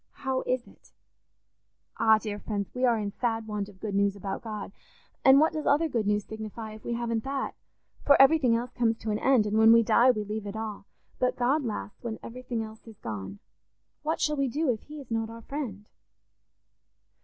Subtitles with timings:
[0.25, 0.93] How is it?
[1.99, 4.71] "Ah, dear friends, we are in sad want of good news about God;
[5.23, 7.53] and what does other good news signify if we haven't that?
[8.03, 10.87] For everything else comes to an end, and when we die we leave it all.
[11.19, 13.37] But God lasts when everything else is gone.
[14.01, 15.85] What shall we do if he is not our friend?"